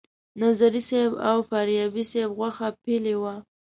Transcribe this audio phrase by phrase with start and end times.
[0.41, 3.33] نظري صیب او فاریابي صیب غوښه پیلې وه.